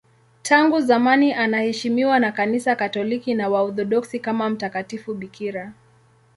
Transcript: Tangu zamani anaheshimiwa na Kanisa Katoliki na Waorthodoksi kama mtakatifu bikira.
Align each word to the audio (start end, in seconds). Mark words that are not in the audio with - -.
Tangu 0.41 0.79
zamani 0.81 1.33
anaheshimiwa 1.33 2.19
na 2.19 2.31
Kanisa 2.31 2.75
Katoliki 2.75 3.33
na 3.33 3.49
Waorthodoksi 3.49 4.19
kama 4.19 4.49
mtakatifu 4.49 5.13
bikira. 5.13 5.73